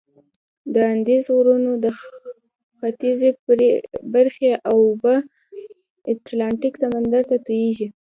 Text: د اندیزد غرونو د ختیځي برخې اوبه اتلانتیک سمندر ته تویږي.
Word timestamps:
د 0.73 0.75
اندیزد 0.93 1.29
غرونو 1.35 1.71
د 1.83 1.85
ختیځي 2.79 3.29
برخې 4.13 4.51
اوبه 4.71 5.15
اتلانتیک 6.11 6.73
سمندر 6.83 7.23
ته 7.29 7.35
تویږي. 7.45 7.87